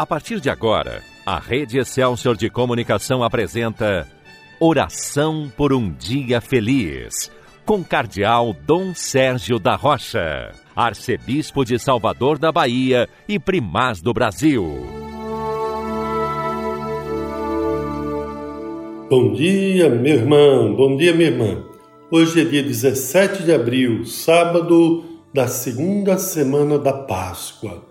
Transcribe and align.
A 0.00 0.06
partir 0.06 0.40
de 0.40 0.48
agora, 0.48 1.02
a 1.26 1.38
Rede 1.38 1.78
Excelsior 1.78 2.34
de 2.34 2.48
Comunicação 2.48 3.22
apresenta 3.22 4.08
Oração 4.58 5.52
por 5.54 5.74
um 5.74 5.92
Dia 5.92 6.40
Feliz, 6.40 7.30
com 7.66 7.84
Cardeal 7.84 8.56
Dom 8.66 8.94
Sérgio 8.94 9.58
da 9.58 9.76
Rocha, 9.76 10.52
Arcebispo 10.74 11.66
de 11.66 11.78
Salvador 11.78 12.38
da 12.38 12.50
Bahia 12.50 13.10
e 13.28 13.38
Primaz 13.38 14.00
do 14.00 14.14
Brasil. 14.14 14.64
Bom 19.10 19.34
dia, 19.34 19.90
meu 19.90 20.14
irmão, 20.14 20.74
bom 20.74 20.96
dia, 20.96 21.12
minha 21.12 21.28
irmã. 21.28 21.62
Hoje 22.10 22.40
é 22.40 22.44
dia 22.46 22.62
17 22.62 23.42
de 23.42 23.52
abril, 23.52 24.06
sábado 24.06 25.04
da 25.34 25.46
segunda 25.46 26.16
semana 26.16 26.78
da 26.78 26.94
Páscoa. 26.94 27.89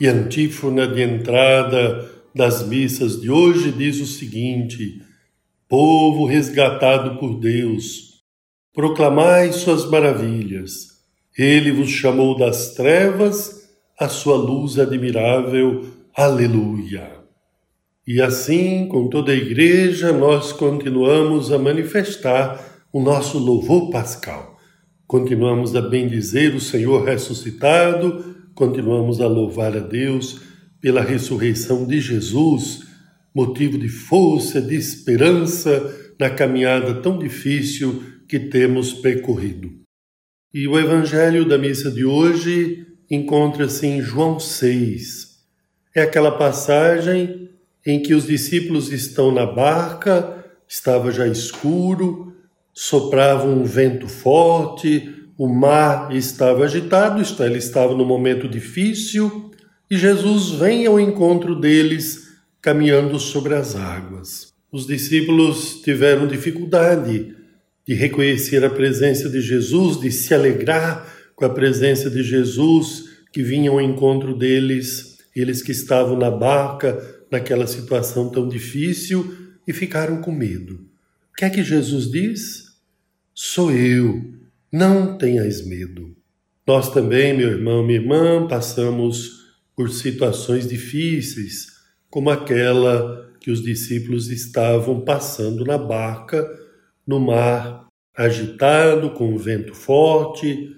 E 0.00 0.08
antífona 0.08 0.88
de 0.88 1.02
entrada 1.02 2.10
das 2.34 2.66
missas 2.66 3.20
de 3.20 3.30
hoje 3.30 3.70
diz 3.70 4.00
o 4.00 4.06
seguinte: 4.06 5.00
Povo 5.68 6.26
resgatado 6.26 7.18
por 7.18 7.38
Deus, 7.38 8.22
proclamai 8.74 9.52
suas 9.52 9.88
maravilhas. 9.88 10.94
Ele 11.38 11.70
vos 11.70 11.90
chamou 11.90 12.36
das 12.36 12.74
trevas 12.74 13.68
a 13.98 14.08
sua 14.08 14.36
luz 14.36 14.78
admirável. 14.78 15.86
Aleluia. 16.16 17.12
E 18.06 18.20
assim, 18.20 18.86
com 18.88 19.08
toda 19.08 19.32
a 19.32 19.36
igreja, 19.36 20.12
nós 20.12 20.52
continuamos 20.52 21.52
a 21.52 21.58
manifestar 21.58 22.82
o 22.92 23.00
nosso 23.00 23.38
louvor 23.38 23.90
pascal. 23.90 24.58
Continuamos 25.06 25.74
a 25.74 25.80
bendizer 25.80 26.54
o 26.54 26.60
Senhor 26.60 27.04
ressuscitado 27.04 28.34
continuamos 28.54 29.20
a 29.20 29.26
louvar 29.26 29.76
a 29.76 29.80
Deus 29.80 30.40
pela 30.80 31.02
ressurreição 31.02 31.86
de 31.86 32.00
Jesus, 32.00 32.82
motivo 33.34 33.78
de 33.78 33.88
força, 33.88 34.60
de 34.60 34.76
esperança 34.76 36.12
na 36.18 36.30
caminhada 36.30 36.94
tão 37.02 37.18
difícil 37.18 38.02
que 38.28 38.38
temos 38.38 38.92
percorrido. 38.92 39.72
E 40.52 40.68
o 40.68 40.78
evangelho 40.78 41.48
da 41.48 41.58
missa 41.58 41.90
de 41.90 42.04
hoje 42.04 42.86
encontra-se 43.10 43.86
em 43.86 44.00
João 44.00 44.38
6. 44.38 45.34
É 45.94 46.02
aquela 46.02 46.32
passagem 46.32 47.50
em 47.84 48.00
que 48.00 48.14
os 48.14 48.26
discípulos 48.26 48.92
estão 48.92 49.32
na 49.32 49.46
barca, 49.46 50.44
estava 50.66 51.10
já 51.10 51.26
escuro, 51.26 52.34
soprava 52.72 53.46
um 53.46 53.64
vento 53.64 54.08
forte, 54.08 55.23
o 55.36 55.48
mar 55.48 56.14
estava 56.14 56.64
agitado, 56.64 57.20
ele 57.40 57.58
estava 57.58 57.94
num 57.94 58.04
momento 58.04 58.48
difícil, 58.48 59.50
e 59.90 59.96
Jesus 59.96 60.50
vem 60.50 60.86
ao 60.86 60.98
encontro 60.98 61.58
deles 61.58 62.28
caminhando 62.62 63.18
sobre 63.18 63.54
as 63.54 63.74
águas. 63.74 64.52
Os 64.70 64.86
discípulos 64.86 65.82
tiveram 65.82 66.26
dificuldade 66.26 67.34
de 67.86 67.94
reconhecer 67.94 68.64
a 68.64 68.70
presença 68.70 69.28
de 69.28 69.40
Jesus, 69.40 70.00
de 70.00 70.10
se 70.10 70.32
alegrar 70.32 71.06
com 71.36 71.44
a 71.44 71.50
presença 71.50 72.08
de 72.08 72.22
Jesus 72.22 73.04
que 73.32 73.42
vinha 73.42 73.70
ao 73.70 73.80
encontro 73.80 74.36
deles, 74.36 75.18
eles 75.34 75.60
que 75.60 75.72
estavam 75.72 76.16
na 76.16 76.30
barca 76.30 76.96
naquela 77.30 77.66
situação 77.66 78.30
tão 78.30 78.48
difícil 78.48 79.36
e 79.66 79.72
ficaram 79.72 80.20
com 80.20 80.32
medo. 80.32 80.74
O 81.32 81.36
que 81.36 81.44
é 81.44 81.50
que 81.50 81.62
Jesus 81.62 82.10
diz? 82.10 82.64
Sou 83.34 83.72
eu 83.72 84.43
não 84.74 85.16
tenhas 85.16 85.64
medo. 85.64 86.16
Nós 86.66 86.92
também, 86.92 87.32
meu 87.32 87.48
irmão, 87.48 87.86
minha 87.86 88.00
irmã, 88.00 88.44
passamos 88.48 89.54
por 89.76 89.88
situações 89.88 90.66
difíceis, 90.66 91.68
como 92.10 92.28
aquela 92.28 93.30
que 93.38 93.52
os 93.52 93.62
discípulos 93.62 94.32
estavam 94.32 95.02
passando 95.02 95.64
na 95.64 95.78
barca, 95.78 96.44
no 97.06 97.20
mar 97.20 97.86
agitado, 98.16 99.10
com 99.10 99.38
vento 99.38 99.72
forte. 99.76 100.74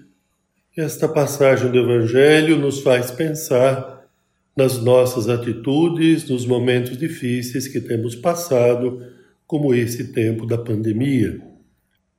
Esta 0.77 1.07
passagem 1.07 1.71
do 1.71 1.79
Evangelho 1.79 2.55
nos 2.55 2.81
faz 2.81 3.09
pensar 3.09 4.07
nas 4.55 4.79
nossas 4.79 5.27
atitudes, 5.27 6.29
nos 6.29 6.45
momentos 6.45 6.95
difíceis 6.99 7.67
que 7.67 7.81
temos 7.81 8.15
passado, 8.15 9.01
como 9.47 9.73
esse 9.73 10.13
tempo 10.13 10.45
da 10.45 10.57
pandemia. 10.59 11.56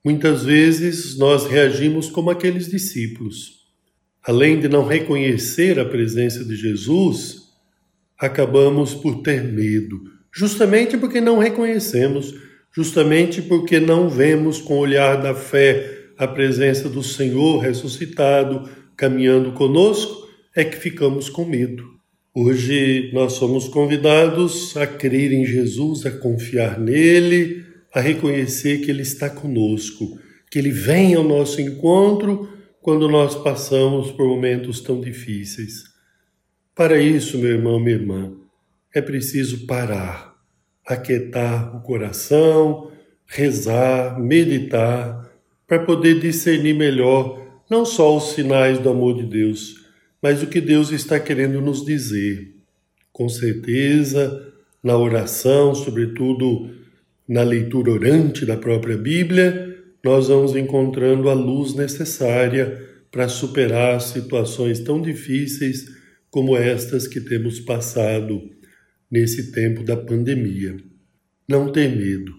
Muitas 0.08 0.42
vezes 0.42 1.18
nós 1.18 1.46
reagimos 1.46 2.08
como 2.08 2.30
aqueles 2.30 2.66
discípulos. 2.66 3.66
Além 4.22 4.58
de 4.58 4.66
não 4.66 4.86
reconhecer 4.86 5.78
a 5.78 5.84
presença 5.84 6.42
de 6.42 6.56
Jesus, 6.56 7.42
acabamos 8.18 8.94
por 8.94 9.20
ter 9.20 9.44
medo, 9.44 10.00
justamente 10.32 10.96
porque 10.96 11.20
não 11.20 11.36
reconhecemos, 11.36 12.34
justamente 12.74 13.42
porque 13.42 13.78
não 13.78 14.08
vemos 14.08 14.62
com 14.62 14.78
o 14.78 14.80
olhar 14.80 15.20
da 15.20 15.34
fé 15.34 16.06
a 16.16 16.26
presença 16.26 16.88
do 16.88 17.02
Senhor 17.02 17.58
ressuscitado 17.58 18.66
caminhando 18.96 19.52
conosco, 19.52 20.26
é 20.56 20.64
que 20.64 20.78
ficamos 20.78 21.28
com 21.28 21.44
medo. 21.44 21.84
Hoje 22.34 23.10
nós 23.12 23.34
somos 23.34 23.68
convidados 23.68 24.74
a 24.74 24.86
crer 24.86 25.34
em 25.34 25.44
Jesus, 25.44 26.06
a 26.06 26.10
confiar 26.10 26.80
nele, 26.80 27.67
a 27.94 28.00
reconhecer 28.00 28.78
que 28.78 28.90
Ele 28.90 29.02
está 29.02 29.30
conosco, 29.30 30.18
que 30.50 30.58
Ele 30.58 30.70
vem 30.70 31.14
ao 31.14 31.24
nosso 31.24 31.60
encontro 31.60 32.48
quando 32.80 33.08
nós 33.08 33.34
passamos 33.34 34.10
por 34.10 34.26
momentos 34.26 34.80
tão 34.80 35.00
difíceis. 35.00 35.84
Para 36.74 37.00
isso, 37.00 37.38
meu 37.38 37.50
irmão, 37.50 37.80
minha 37.80 37.96
irmã, 37.96 38.32
é 38.94 39.00
preciso 39.00 39.66
parar, 39.66 40.34
aquietar 40.86 41.76
o 41.76 41.80
coração, 41.82 42.90
rezar, 43.26 44.18
meditar, 44.18 45.28
para 45.66 45.84
poder 45.84 46.18
discernir 46.18 46.74
melhor 46.74 47.46
não 47.68 47.84
só 47.84 48.16
os 48.16 48.32
sinais 48.32 48.78
do 48.78 48.88
amor 48.88 49.16
de 49.16 49.24
Deus, 49.24 49.84
mas 50.22 50.42
o 50.42 50.46
que 50.46 50.60
Deus 50.60 50.90
está 50.90 51.20
querendo 51.20 51.60
nos 51.60 51.84
dizer. 51.84 52.54
Com 53.12 53.28
certeza, 53.28 54.52
na 54.82 54.96
oração, 54.96 55.74
sobretudo 55.74 56.70
na 57.28 57.42
leitura 57.42 57.92
orante 57.92 58.46
da 58.46 58.56
própria 58.56 58.96
Bíblia, 58.96 59.76
nós 60.02 60.28
vamos 60.28 60.56
encontrando 60.56 61.28
a 61.28 61.34
luz 61.34 61.74
necessária 61.74 62.82
para 63.10 63.28
superar 63.28 64.00
situações 64.00 64.80
tão 64.80 65.02
difíceis 65.02 65.86
como 66.30 66.56
estas 66.56 67.06
que 67.06 67.20
temos 67.20 67.60
passado 67.60 68.50
nesse 69.10 69.52
tempo 69.52 69.82
da 69.82 69.96
pandemia. 69.96 70.76
Não 71.46 71.70
tem 71.70 71.94
medo, 71.94 72.34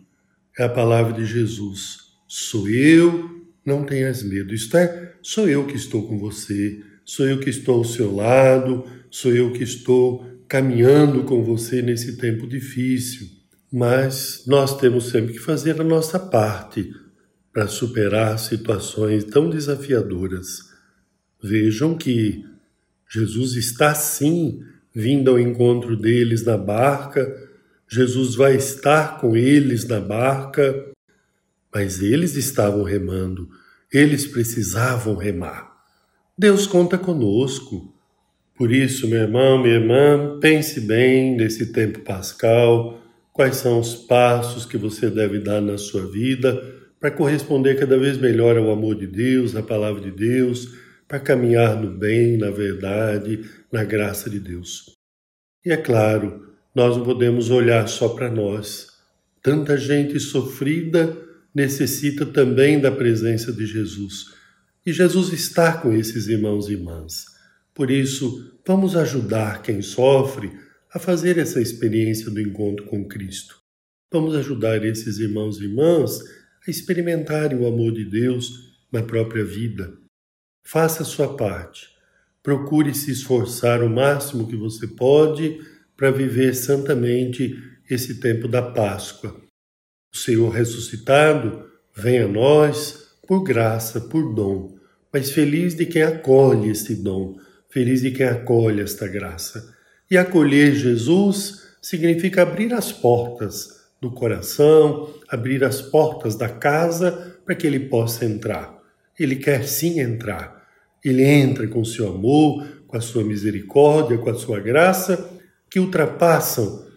é 0.58 0.64
a 0.64 0.70
palavra 0.70 1.14
de 1.14 1.26
Jesus. 1.26 1.98
Sou 2.28 2.68
eu, 2.70 3.46
não 3.66 3.84
tenhas 3.84 4.24
medo. 4.24 4.54
Isto 4.54 4.78
é, 4.78 5.14
sou 5.22 5.48
eu 5.48 5.66
que 5.68 5.76
estou 5.76 6.08
com 6.08 6.18
você, 6.18 6.82
sou 7.06 7.28
eu 7.28 7.40
que 7.40 7.50
estou 7.50 7.76
ao 7.76 7.84
seu 7.84 8.16
lado, 8.16 8.86
sou 9.10 9.36
eu 9.36 9.52
que 9.52 9.64
estou 9.64 10.26
caminhando 10.48 11.24
com 11.24 11.44
você 11.44 11.82
nesse 11.82 12.18
tempo 12.18 12.48
difícil 12.48 13.39
mas 13.72 14.44
nós 14.48 14.76
temos 14.78 15.10
sempre 15.10 15.34
que 15.34 15.40
fazer 15.40 15.80
a 15.80 15.84
nossa 15.84 16.20
parte 16.20 16.92
para 17.54 17.68
superar 17.68 18.38
situações 18.40 19.24
tão 19.24 19.50
desafiadoras. 19.50 20.70
Vejam 21.42 21.96
que 21.96 22.46
Jesus 23.10 23.56
está 23.56 23.94
sim 23.94 24.64
vindo 24.94 25.30
ao 25.30 25.40
encontro 25.40 25.96
deles 25.96 26.44
na 26.44 26.58
barca, 26.58 27.48
Jesus 27.88 28.36
vai 28.36 28.56
estar 28.56 29.20
com 29.20 29.36
eles 29.36 29.88
na 29.88 30.00
barca, 30.00 30.92
mas 31.74 32.02
eles 32.02 32.36
estavam 32.36 32.84
remando, 32.84 33.50
eles 33.92 34.28
precisavam 34.28 35.16
remar. 35.16 35.70
Deus 36.38 36.66
conta 36.66 36.98
conosco. 36.98 37.94
Por 38.56 38.72
isso, 38.72 39.08
meu 39.08 39.22
irmão, 39.22 39.62
minha 39.62 39.76
irmã, 39.76 40.40
pense 40.40 40.82
bem 40.82 41.36
nesse 41.36 41.72
tempo 41.72 42.00
pascal 42.00 43.00
quais 43.40 43.56
são 43.56 43.80
os 43.80 43.96
passos 43.96 44.66
que 44.66 44.76
você 44.76 45.10
deve 45.10 45.40
dar 45.40 45.62
na 45.62 45.78
sua 45.78 46.06
vida 46.06 46.62
para 47.00 47.10
corresponder 47.10 47.80
cada 47.80 47.98
vez 47.98 48.18
melhor 48.18 48.58
ao 48.58 48.70
amor 48.70 48.96
de 48.96 49.08
Deus, 49.08 49.56
à 49.56 49.64
palavra 49.64 50.02
de 50.02 50.12
Deus, 50.12 50.68
para 51.08 51.22
caminhar 51.22 51.82
no 51.82 51.90
bem, 51.90 52.36
na 52.36 52.52
verdade, 52.52 53.50
na 53.72 53.86
graça 53.86 54.30
de 54.30 54.42
Deus. 54.42 54.94
E 55.66 55.72
é 55.72 55.78
claro, 55.78 56.50
nós 56.76 56.98
não 56.98 57.06
podemos 57.06 57.50
olhar 57.50 57.88
só 57.88 58.10
para 58.10 58.30
nós. 58.30 58.88
Tanta 59.42 59.78
gente 59.78 60.20
sofrida 60.20 61.16
necessita 61.56 62.26
também 62.26 62.78
da 62.78 62.92
presença 62.92 63.54
de 63.54 63.66
Jesus. 63.66 64.34
E 64.86 64.92
Jesus 64.92 65.32
está 65.32 65.78
com 65.78 65.94
esses 65.94 66.28
irmãos 66.28 66.68
e 66.68 66.74
irmãs. 66.74 67.24
Por 67.74 67.90
isso, 67.90 68.52
vamos 68.68 68.98
ajudar 68.98 69.62
quem 69.62 69.82
sofre 69.82 70.52
a 70.92 70.98
fazer 70.98 71.38
essa 71.38 71.62
experiência 71.62 72.32
do 72.32 72.42
encontro 72.42 72.86
com 72.86 73.08
Cristo. 73.08 73.60
Vamos 74.12 74.36
ajudar 74.36 74.84
esses 74.84 75.20
irmãos 75.20 75.60
e 75.60 75.66
irmãs 75.66 76.20
a 76.68 76.72
experimentarem 76.72 77.60
o 77.60 77.68
amor 77.68 77.92
de 77.92 78.06
Deus 78.06 78.76
na 78.92 79.04
própria 79.04 79.46
vida. 79.46 79.94
Faça 80.66 81.04
a 81.04 81.06
sua 81.06 81.38
parte. 81.38 81.90
Procure 82.42 82.94
se 82.96 83.12
esforçar 83.12 83.84
o 83.84 83.90
máximo 83.90 84.48
que 84.48 84.56
você 84.56 84.88
pode 84.88 85.60
para 85.96 86.10
viver 86.10 86.56
santamente 86.56 87.56
esse 87.90 88.20
tempo 88.20 88.48
da 88.48 88.62
Páscoa. 88.62 89.36
O 90.14 90.18
Senhor 90.18 90.50
ressuscitado 90.50 91.70
vem 91.96 92.20
a 92.20 92.28
nós 92.28 93.16
por 93.28 93.44
graça, 93.44 94.02
por 94.02 94.34
dom, 94.34 94.76
mas 95.14 95.32
feliz 95.32 95.76
de 95.76 95.86
quem 95.86 96.02
acolhe 96.02 96.70
este 96.70 96.96
dom, 96.96 97.38
feliz 97.70 98.02
de 98.02 98.12
quem 98.12 98.26
acolhe 98.26 98.82
esta 98.82 99.08
graça. 99.08 99.78
E 100.10 100.18
acolher 100.18 100.74
Jesus 100.74 101.68
significa 101.82 102.42
abrir 102.42 102.74
as 102.74 102.92
portas 102.92 103.80
do 104.02 104.12
coração, 104.12 105.14
abrir 105.28 105.64
as 105.64 105.82
portas 105.82 106.36
da 106.36 106.50
casa 106.50 107.38
para 107.46 107.56
que 107.56 107.68
ele 107.68 107.82
possa 107.82 108.26
entrar. 108.26 108.78
Ele 109.20 109.36
quer 109.36 109.68
sim 109.68 110.00
entrar. 110.00 110.66
Ele 111.04 111.24
entra 111.24 111.68
com 111.68 111.84
seu 111.84 112.08
amor, 112.08 112.84
com 112.88 112.98
a 112.98 113.02
sua 113.02 113.24
misericórdia, 113.24 114.18
com 114.18 114.30
a 114.30 114.36
sua 114.36 114.60
graça, 114.60 115.30
que 115.70 115.80
ultrapassam 115.80 116.88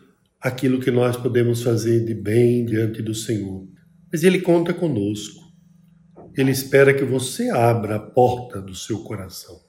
aquilo 0.40 0.80
que 0.80 0.90
nós 0.90 1.16
podemos 1.16 1.62
fazer 1.62 2.04
de 2.04 2.14
bem 2.14 2.64
diante 2.64 3.02
do 3.02 3.14
Senhor. 3.14 3.66
Mas 4.10 4.24
ele 4.24 4.40
conta 4.40 4.72
conosco. 4.72 5.42
Ele 6.36 6.50
espera 6.50 6.94
que 6.94 7.04
você 7.04 7.50
abra 7.50 7.96
a 7.96 8.00
porta 8.00 8.60
do 8.60 8.74
seu 8.74 9.02
coração, 9.02 9.60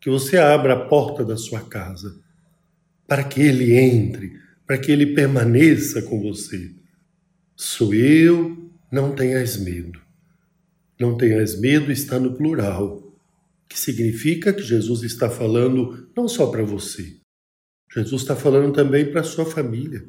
que 0.00 0.08
você 0.08 0.38
abra 0.38 0.74
a 0.74 0.86
porta 0.86 1.24
da 1.24 1.36
sua 1.36 1.60
casa, 1.60 2.23
para 3.06 3.24
que 3.24 3.40
ele 3.40 3.74
entre, 3.74 4.38
para 4.66 4.78
que 4.78 4.90
ele 4.90 5.14
permaneça 5.14 6.02
com 6.02 6.20
você. 6.20 6.70
Sou 7.56 7.94
eu, 7.94 8.70
não 8.90 9.14
tenhas 9.14 9.56
medo. 9.56 10.00
Não 10.98 11.16
tenhas 11.16 11.58
medo 11.58 11.90
está 11.90 12.18
no 12.18 12.34
plural, 12.34 13.14
que 13.68 13.78
significa 13.78 14.52
que 14.52 14.62
Jesus 14.62 15.02
está 15.02 15.28
falando 15.28 16.08
não 16.16 16.28
só 16.28 16.46
para 16.46 16.62
você, 16.62 17.16
Jesus 17.92 18.22
está 18.22 18.34
falando 18.34 18.72
também 18.72 19.10
para 19.10 19.20
a 19.20 19.24
sua 19.24 19.44
família, 19.44 20.04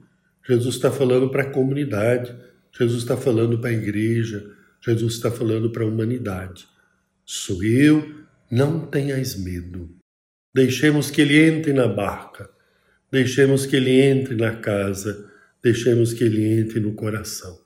Jesus 0.47 0.75
está 0.75 0.92
falando 0.92 1.30
para 1.30 1.44
a 1.44 1.50
comunidade, 1.50 2.36
Jesus 2.75 3.03
está 3.03 3.15
falando 3.15 3.59
para 3.59 3.69
a 3.69 3.74
igreja, 3.74 4.51
Jesus 4.83 5.13
está 5.13 5.30
falando 5.30 5.71
para 5.71 5.83
a 5.83 5.88
humanidade. 5.88 6.68
Sou 7.24 7.63
eu, 7.63 8.25
não 8.50 8.86
tenhas 8.88 9.36
medo. 9.36 9.95
Deixemos 10.53 11.12
que 11.12 11.21
ele 11.21 11.38
entre 11.44 11.74
na 11.74 11.88
barca, 11.88 12.50
deixemos 13.12 13.66
que 13.66 13.75
ele 13.75 14.02
entre 14.02 14.36
na 14.36 14.56
casa, 14.56 15.30
deixemos 15.63 16.13
que 16.13 16.24
ele 16.24 16.60
entre 16.60 16.80
no 16.80 16.94
coração. 16.94 17.60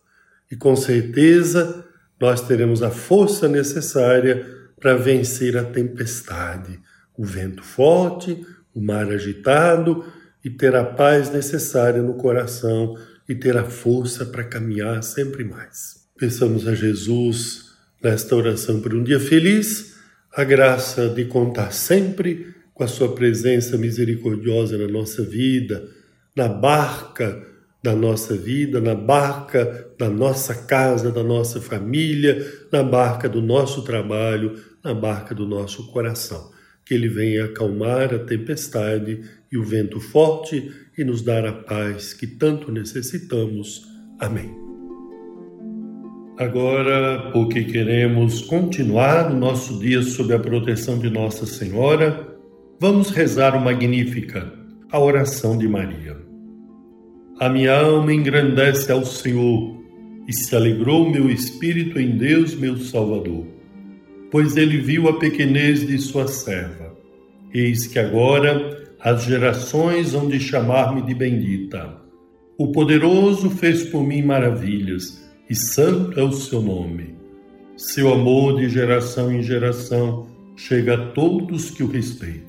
E 0.52 0.56
com 0.56 0.76
certeza 0.76 1.86
nós 2.20 2.42
teremos 2.42 2.84
a 2.84 2.90
força 2.90 3.48
necessária 3.48 4.46
para 4.80 4.96
vencer 4.96 5.58
a 5.58 5.64
tempestade, 5.64 6.80
o 7.18 7.26
vento 7.26 7.64
forte, 7.64 8.46
o 8.74 8.82
mar 8.82 9.10
agitado 9.10 10.06
e 10.44 10.50
ter 10.50 10.76
a 10.76 10.84
paz 10.84 11.30
necessária 11.32 12.02
no 12.02 12.14
coração 12.16 12.96
e 13.28 13.36
ter 13.36 13.58
a 13.58 13.66
força 13.66 14.26
para 14.26 14.44
caminhar 14.44 15.04
sempre 15.04 15.44
mais. 15.44 16.08
Peçamos 16.18 16.68
a 16.68 16.74
Jesus 16.74 17.70
nesta 18.02 18.36
oração 18.36 18.82
por 18.82 18.94
um 18.94 19.04
dia 19.04 19.20
feliz, 19.20 19.96
a 20.34 20.44
graça 20.44 21.10
de 21.10 21.26
contar 21.26 21.72
sempre 21.72 22.56
com 22.80 22.86
a 22.86 22.88
sua 22.88 23.14
presença 23.14 23.78
misericordiosa 23.78 24.78
na 24.78 24.88
nossa 24.88 25.22
vida, 25.22 25.86
na 26.34 26.48
barca 26.48 27.46
da 27.84 27.94
nossa 27.94 28.38
vida, 28.38 28.80
na 28.80 28.96
barca 28.96 29.92
da 30.00 30.10
nossa 30.10 30.56
casa, 30.56 31.12
da 31.12 31.22
nossa 31.22 31.60
família, 31.60 32.42
na 32.72 32.82
barca 32.82 33.28
do 33.28 33.42
nosso 33.42 33.82
trabalho, 33.84 34.56
na 34.82 34.94
barca 34.94 35.36
do 35.36 35.46
nosso 35.46 35.92
coração. 35.92 36.52
Que 36.86 36.94
Ele 36.94 37.10
venha 37.10 37.44
acalmar 37.44 38.14
a 38.14 38.20
tempestade 38.20 39.24
e 39.52 39.58
o 39.58 39.64
vento 39.66 40.00
forte 40.00 40.72
e 40.98 41.04
nos 41.04 41.22
dar 41.22 41.46
a 41.46 41.52
paz 41.52 42.14
que 42.14 42.28
tanto 42.28 42.72
necessitamos. 42.72 43.84
Amém. 44.18 44.56
Agora, 46.38 47.30
porque 47.34 47.66
queremos 47.66 48.40
continuar 48.40 49.30
o 49.30 49.36
nosso 49.36 49.78
dia 49.80 50.02
sob 50.02 50.34
a 50.34 50.40
proteção 50.40 50.98
de 50.98 51.10
Nossa 51.10 51.46
Senhora, 51.46 52.29
vamos 52.82 53.10
rezar 53.10 53.58
o 53.58 53.60
Magnífica, 53.60 54.54
a 54.90 54.98
oração 54.98 55.58
de 55.58 55.68
Maria. 55.68 56.16
A 57.38 57.50
minha 57.50 57.78
alma 57.78 58.14
engrandece 58.14 58.90
ao 58.90 59.06
Senhor 59.06 59.78
e 60.26 60.32
se 60.32 60.56
alegrou 60.56 61.10
meu 61.10 61.30
espírito 61.30 62.00
em 62.00 62.18
Deus, 62.18 62.56
meu 62.56 62.78
Salvador, 62.78 63.46
pois 64.32 64.56
ele 64.56 64.78
viu 64.78 65.10
a 65.10 65.20
pequenez 65.20 65.86
de 65.86 65.98
sua 65.98 66.26
serva. 66.30 66.96
Eis 67.54 67.86
que 67.86 68.00
agora 68.00 68.88
as 69.02 69.26
gerações 69.26 70.14
hão 70.14 70.30
de 70.30 70.40
chamar-me 70.40 71.02
de 71.02 71.14
bendita. 71.14 71.98
O 72.58 72.72
poderoso 72.72 73.50
fez 73.50 73.84
por 73.84 74.06
mim 74.06 74.22
maravilhas, 74.22 75.22
e 75.50 75.56
santo 75.56 76.18
é 76.18 76.24
o 76.24 76.32
seu 76.32 76.62
nome. 76.62 77.16
Seu 77.76 78.14
amor 78.14 78.58
de 78.58 78.70
geração 78.70 79.32
em 79.34 79.42
geração 79.42 80.28
chega 80.56 80.94
a 80.94 81.06
todos 81.12 81.72
que 81.72 81.84
o 81.84 81.88
respeitam. 81.88 82.49